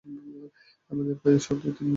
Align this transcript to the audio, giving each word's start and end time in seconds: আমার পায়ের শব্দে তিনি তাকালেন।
আমার 0.91 1.05
পায়ের 1.21 1.39
শব্দে 1.39 1.69
তিনি 1.69 1.79
তাকালেন। 1.79 1.89